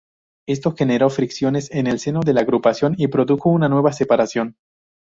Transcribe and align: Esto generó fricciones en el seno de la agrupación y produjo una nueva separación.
Esto 0.47 0.71
generó 0.75 1.11
fricciones 1.11 1.69
en 1.69 1.85
el 1.85 1.99
seno 1.99 2.21
de 2.21 2.33
la 2.33 2.41
agrupación 2.41 2.95
y 2.97 3.05
produjo 3.07 3.49
una 3.49 3.69
nueva 3.69 3.93
separación. 3.93 4.55